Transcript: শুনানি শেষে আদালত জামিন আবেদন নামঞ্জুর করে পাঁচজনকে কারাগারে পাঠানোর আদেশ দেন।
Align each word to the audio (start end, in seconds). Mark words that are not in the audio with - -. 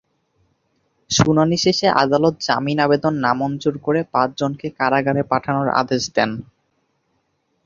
শুনানি 1.11 1.57
শেষে 1.57 1.87
আদালত 2.03 2.35
জামিন 2.47 2.77
আবেদন 2.79 3.13
নামঞ্জুর 3.25 3.75
করে 3.77 4.01
পাঁচজনকে 4.13 4.67
কারাগারে 4.79 5.21
পাঠানোর 5.31 5.69
আদেশ 5.81 6.03
দেন। 6.15 6.31